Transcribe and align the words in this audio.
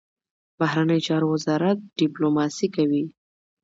بهرنیو 0.59 1.05
چارو 1.07 1.27
وزارت 1.35 1.77
ډیپلوماسي 1.99 2.67
کوي 2.75 3.03